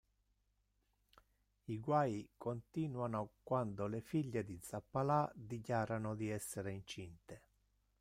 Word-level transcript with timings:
I 1.67 1.77
guai 1.77 2.27
continuano 2.35 3.33
quando 3.43 3.85
le 3.85 4.01
figlie 4.01 4.43
di 4.43 4.57
Zappalà 4.59 5.31
dichiarano 5.35 6.15
di 6.15 6.27
essere 6.31 6.71
incinte. 6.71 7.41